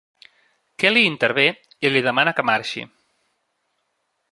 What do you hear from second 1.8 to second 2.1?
i li